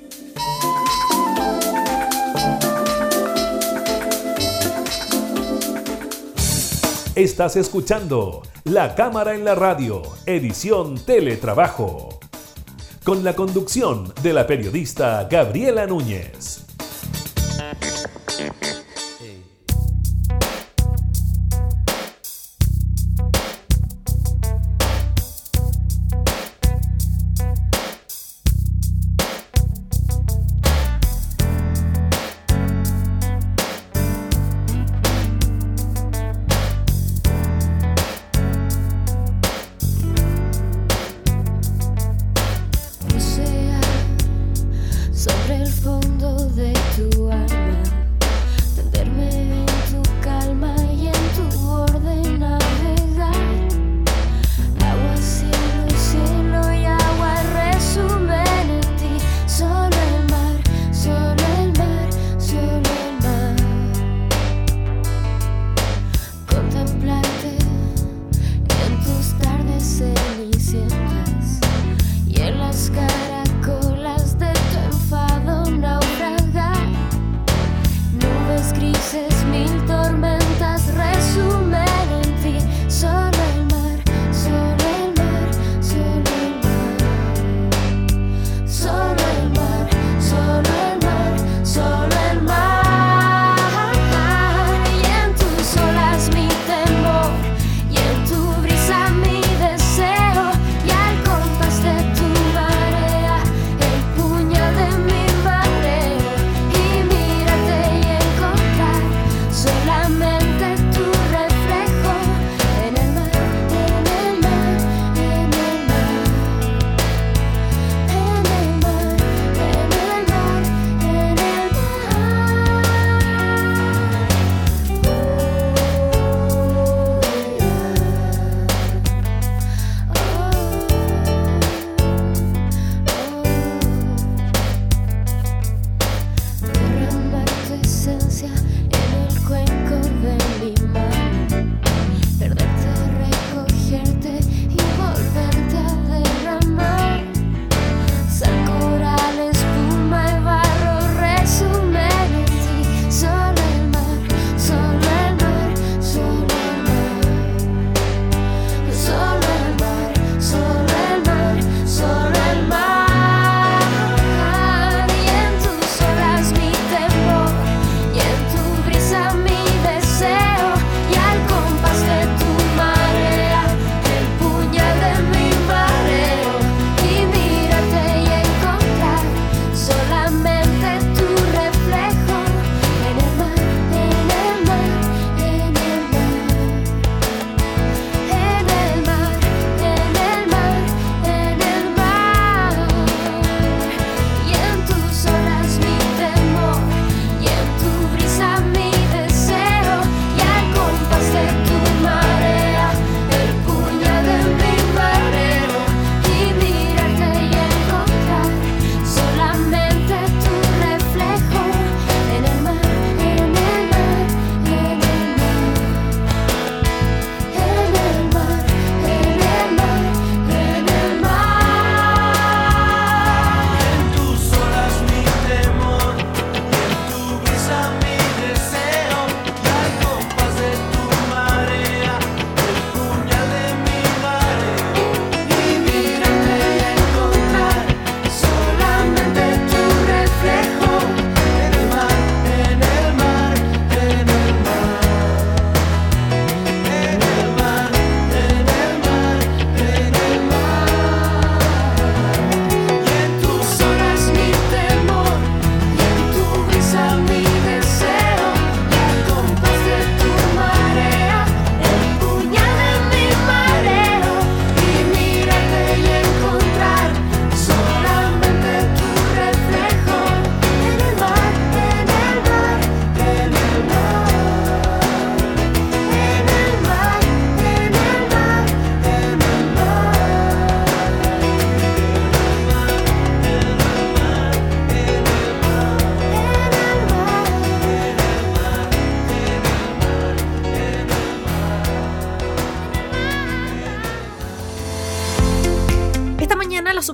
[7.14, 12.18] Estás escuchando La Cámara en la Radio, edición Teletrabajo,
[13.04, 16.63] con la conducción de la periodista Gabriela Núñez.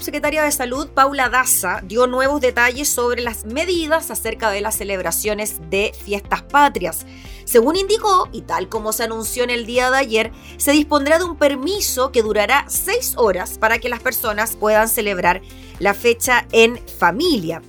[0.01, 5.61] Subsecretaria de Salud, Paula Daza, dio nuevos detalles sobre las medidas acerca de las celebraciones
[5.69, 7.05] de fiestas patrias.
[7.45, 11.25] Según indicó, y tal como se anunció en el día de ayer, se dispondrá de
[11.25, 15.43] un permiso que durará seis horas para que las personas puedan celebrar
[15.81, 17.61] la fecha en familia.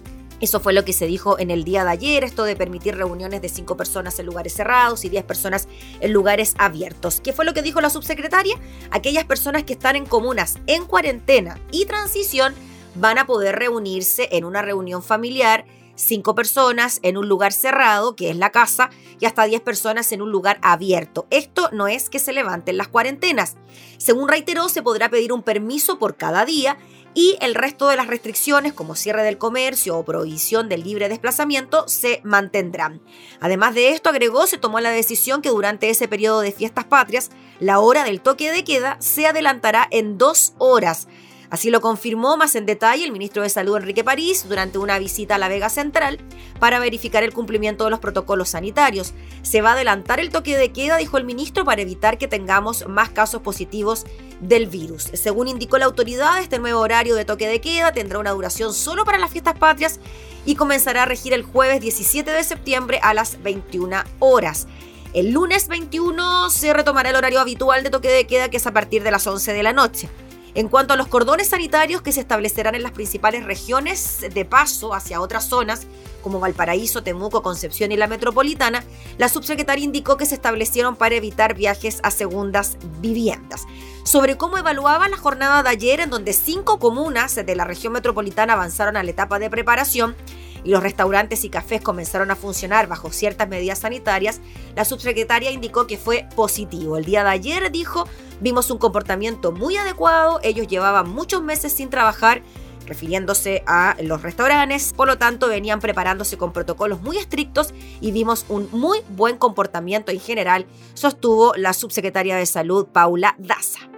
[0.41, 3.43] Eso fue lo que se dijo en el día de ayer, esto de permitir reuniones
[3.43, 5.67] de cinco personas en lugares cerrados y diez personas
[5.99, 7.21] en lugares abiertos.
[7.21, 8.55] ¿Qué fue lo que dijo la subsecretaria?
[8.89, 12.55] Aquellas personas que están en comunas en cuarentena y transición
[12.95, 15.63] van a poder reunirse en una reunión familiar
[15.95, 18.89] cinco personas en un lugar cerrado, que es la casa,
[19.19, 21.27] y hasta 10 personas en un lugar abierto.
[21.29, 23.55] Esto no es que se levanten las cuarentenas.
[23.97, 26.77] Según reiteró, se podrá pedir un permiso por cada día
[27.13, 31.87] y el resto de las restricciones, como cierre del comercio o prohibición del libre desplazamiento,
[31.87, 33.01] se mantendrán.
[33.39, 37.31] Además de esto, agregó, se tomó la decisión que durante ese periodo de fiestas patrias,
[37.59, 41.07] la hora del toque de queda se adelantará en dos horas
[41.51, 45.35] Así lo confirmó más en detalle el ministro de Salud Enrique París durante una visita
[45.35, 46.17] a la Vega Central
[46.61, 49.13] para verificar el cumplimiento de los protocolos sanitarios.
[49.41, 52.87] Se va a adelantar el toque de queda, dijo el ministro, para evitar que tengamos
[52.87, 54.05] más casos positivos
[54.39, 55.09] del virus.
[55.13, 59.03] Según indicó la autoridad, este nuevo horario de toque de queda tendrá una duración solo
[59.03, 59.99] para las fiestas patrias
[60.45, 64.67] y comenzará a regir el jueves 17 de septiembre a las 21 horas.
[65.13, 68.71] El lunes 21 se retomará el horario habitual de toque de queda, que es a
[68.71, 70.07] partir de las 11 de la noche.
[70.53, 74.93] En cuanto a los cordones sanitarios que se establecerán en las principales regiones de paso
[74.93, 75.87] hacia otras zonas,
[76.21, 78.83] como Valparaíso, Temuco, Concepción y la metropolitana,
[79.17, 83.65] la subsecretaria indicó que se establecieron para evitar viajes a segundas viviendas.
[84.03, 88.53] Sobre cómo evaluaba la jornada de ayer, en donde cinco comunas de la región metropolitana
[88.53, 90.15] avanzaron a la etapa de preparación,
[90.63, 94.41] y los restaurantes y cafés comenzaron a funcionar bajo ciertas medidas sanitarias,
[94.75, 96.97] la subsecretaria indicó que fue positivo.
[96.97, 98.05] El día de ayer dijo
[98.41, 102.41] Vimos un comportamiento muy adecuado, ellos llevaban muchos meses sin trabajar
[102.87, 108.45] refiriéndose a los restaurantes, por lo tanto venían preparándose con protocolos muy estrictos y vimos
[108.49, 113.90] un muy buen comportamiento en general, sostuvo la subsecretaria de Salud Paula Daza.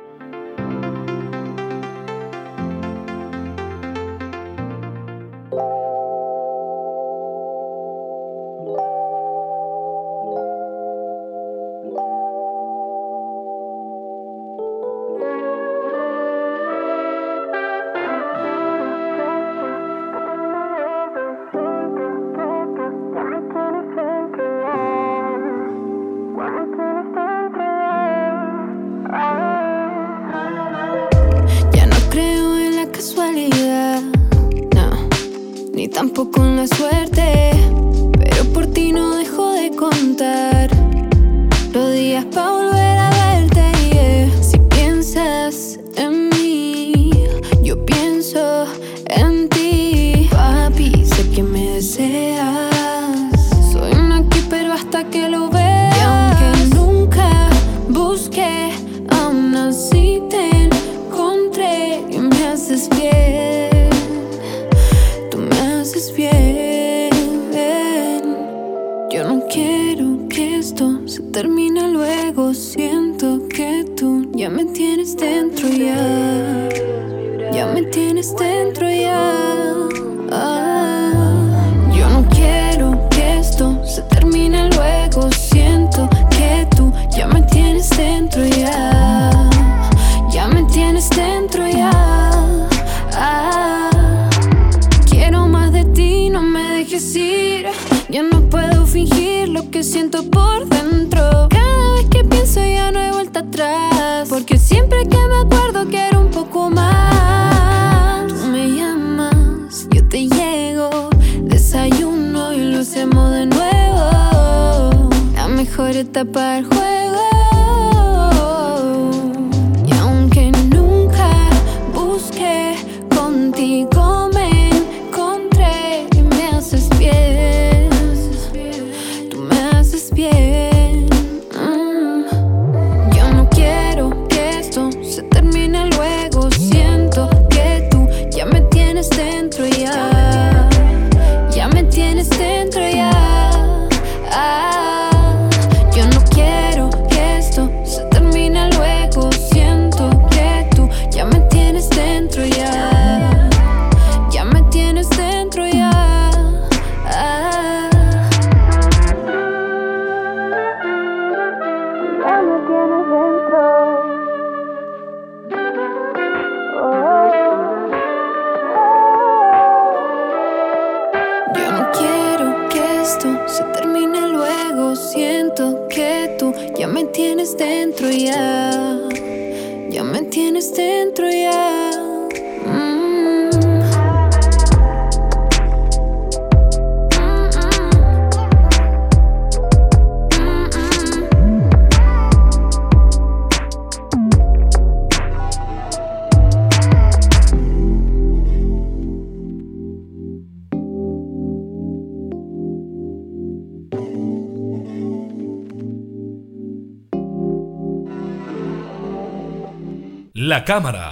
[210.53, 211.11] La cámara,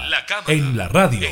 [0.50, 1.28] en, la radio.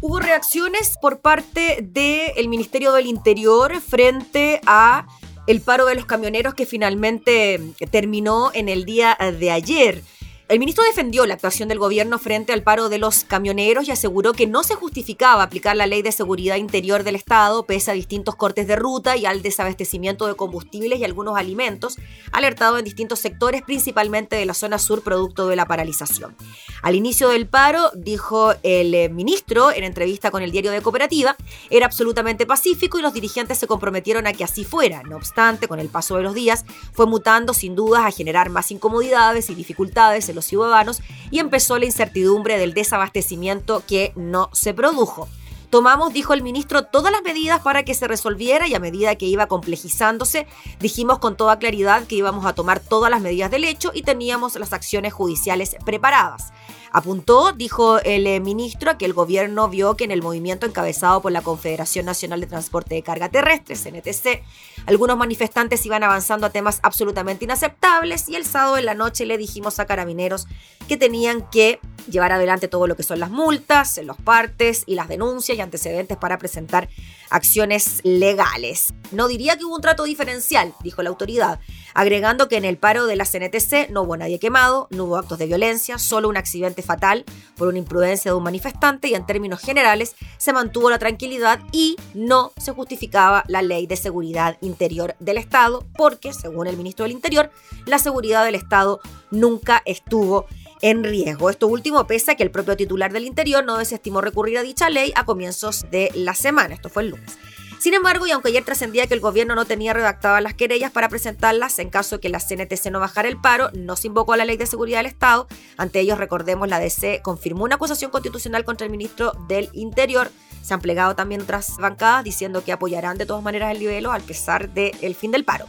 [0.00, 5.06] Hubo reacciones por parte del Ministerio del Interior frente a
[5.46, 7.60] el paro de los camioneros que finalmente
[7.90, 10.02] terminó en el día de ayer.
[10.48, 14.32] El ministro defendió la actuación del gobierno frente al paro de los camioneros y aseguró
[14.32, 18.34] que no se justificaba aplicar la ley de seguridad interior del Estado pese a distintos
[18.34, 21.98] cortes de ruta y al desabastecimiento de combustibles y algunos alimentos,
[22.32, 26.34] alertado en distintos sectores, principalmente de la zona sur producto de la paralización.
[26.80, 31.36] Al inicio del paro, dijo el eh, ministro en entrevista con el diario de Cooperativa,
[31.68, 35.02] era absolutamente pacífico y los dirigentes se comprometieron a que así fuera.
[35.02, 38.70] No obstante, con el paso de los días, fue mutando sin dudas a generar más
[38.70, 44.72] incomodidades y dificultades en los ciudadanos y empezó la incertidumbre del desabastecimiento que no se
[44.72, 45.28] produjo.
[45.70, 49.26] Tomamos, dijo el ministro, todas las medidas para que se resolviera y a medida que
[49.26, 50.46] iba complejizándose,
[50.80, 54.54] dijimos con toda claridad que íbamos a tomar todas las medidas del hecho y teníamos
[54.54, 56.52] las acciones judiciales preparadas.
[56.92, 61.32] Apuntó, dijo el eh, ministro, que el gobierno vio que en el movimiento encabezado por
[61.32, 64.42] la Confederación Nacional de Transporte de Carga Terrestre, CNTC,
[64.86, 69.36] algunos manifestantes iban avanzando a temas absolutamente inaceptables y el sábado en la noche le
[69.36, 70.46] dijimos a carabineros
[70.88, 71.80] que tenían que
[72.10, 76.16] llevar adelante todo lo que son las multas, los partes y las denuncias y antecedentes
[76.16, 76.88] para presentar
[77.30, 78.94] acciones legales.
[79.12, 81.60] No diría que hubo un trato diferencial, dijo la autoridad,
[81.94, 85.38] agregando que en el paro de la CNTC no hubo nadie quemado, no hubo actos
[85.38, 87.24] de violencia, solo un accidente fatal
[87.56, 91.96] por una imprudencia de un manifestante y en términos generales se mantuvo la tranquilidad y
[92.14, 97.12] no se justificaba la ley de seguridad interior del Estado porque, según el ministro del
[97.12, 97.50] Interior,
[97.86, 100.46] la seguridad del Estado nunca estuvo
[100.82, 101.50] en riesgo.
[101.50, 104.90] Esto último pese a que el propio titular del Interior no desestimó recurrir a dicha
[104.90, 106.74] ley a comienzos de la semana.
[106.74, 107.38] Esto fue el lunes.
[107.78, 111.08] Sin embargo, y aunque ayer trascendía que el gobierno no tenía redactadas las querellas para
[111.08, 114.36] presentarlas en caso de que la CNTC no bajara el paro, no se invocó a
[114.36, 115.46] la ley de seguridad del Estado.
[115.76, 120.30] Ante ellos, recordemos, la DC confirmó una acusación constitucional contra el ministro del Interior.
[120.62, 124.22] Se han plegado también otras bancadas diciendo que apoyarán de todas maneras el libelo al
[124.22, 125.66] pesar del fin del paro.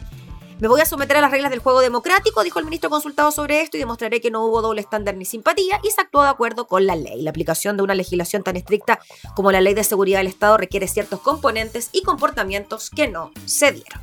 [0.60, 3.62] Me voy a someter a las reglas del juego democrático, dijo el ministro consultado sobre
[3.62, 6.66] esto, y demostraré que no hubo doble estándar ni simpatía, y se actuó de acuerdo
[6.66, 7.22] con la ley.
[7.22, 9.00] La aplicación de una legislación tan estricta
[9.34, 13.72] como la ley de seguridad del Estado requiere ciertos componentes y comportamientos que no se
[13.72, 14.02] dieron.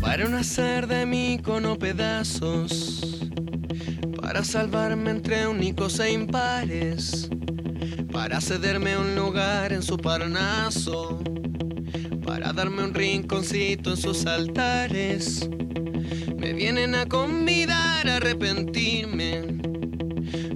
[0.00, 1.40] Para hacer de mí
[1.80, 3.00] pedazos,
[4.20, 7.28] para salvarme entre únicos e impares
[8.12, 11.18] para cederme un lugar en su parnaso,
[12.24, 15.48] para darme un rinconcito en sus altares.
[16.36, 19.42] Me vienen a convidar a arrepentirme,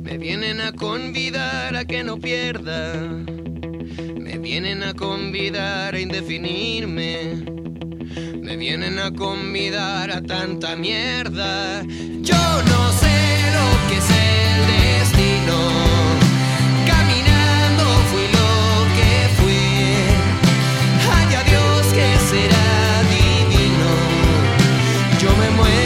[0.03, 7.43] me vienen a convidar a que no pierda, me vienen a convidar a indefinirme,
[8.43, 11.83] me vienen a convidar a tanta mierda.
[12.21, 15.86] Yo no sé lo que es el destino.
[22.37, 22.77] Y me arrancarán
[25.19, 25.86] los ojos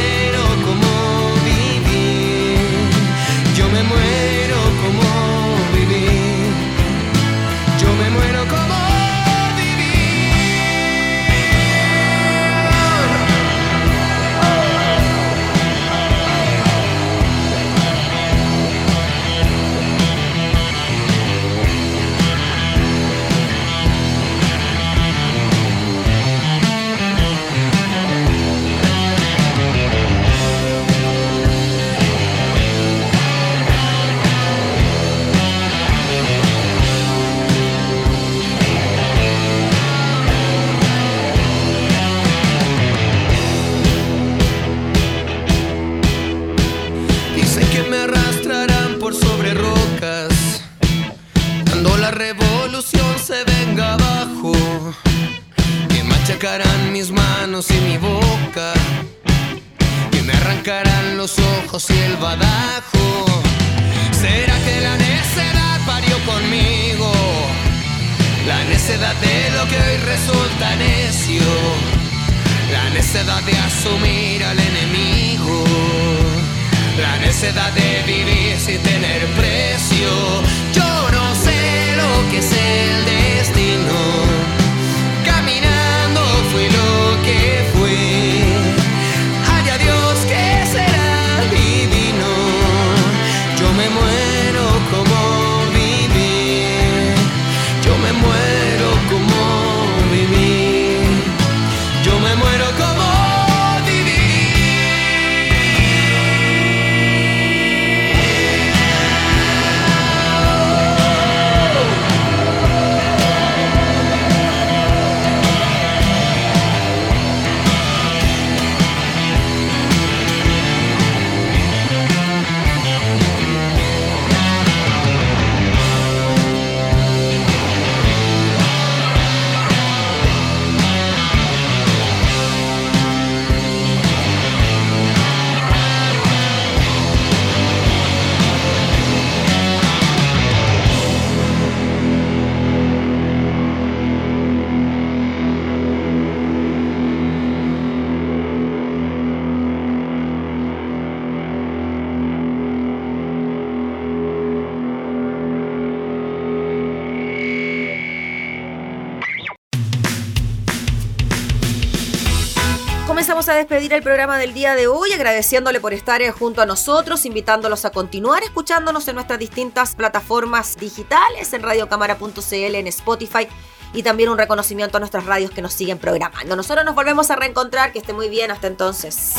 [163.61, 167.85] despedir el programa del día de hoy, agradeciéndole por estar eh, junto a nosotros, invitándolos
[167.85, 173.47] a continuar escuchándonos en nuestras distintas plataformas digitales, en radiocámara.cl, en Spotify
[173.93, 176.57] y también un reconocimiento a nuestras radios que nos siguen programando.
[176.57, 179.35] Nosotros nos volvemos a reencontrar, que esté muy bien, hasta entonces.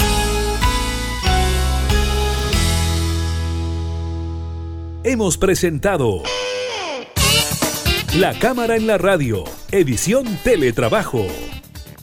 [5.03, 6.21] Hemos presentado
[8.13, 11.25] La Cámara en la Radio, edición Teletrabajo.